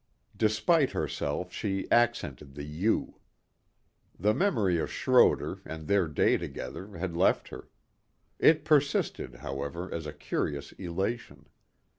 Despite 0.35 0.93
herself 0.93 1.51
she 1.53 1.85
accented 1.91 2.55
the 2.55 2.63
you. 2.63 3.19
The 4.17 4.33
memory 4.33 4.79
of 4.79 4.91
Schroder 4.91 5.61
and 5.63 5.87
their 5.87 6.07
day 6.07 6.37
together 6.37 6.97
had 6.97 7.15
left 7.15 7.49
her. 7.49 7.69
It 8.39 8.65
persisted, 8.65 9.35
however, 9.35 9.93
as 9.93 10.07
a 10.07 10.13
curious 10.13 10.71
elation. 10.71 11.49